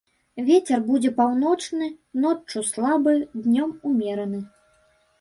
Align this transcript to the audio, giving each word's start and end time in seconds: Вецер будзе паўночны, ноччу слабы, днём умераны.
Вецер 0.45 0.79
будзе 0.87 1.11
паўночны, 1.19 1.91
ноччу 2.25 2.65
слабы, 2.73 3.17
днём 3.45 3.79
умераны. 3.95 4.47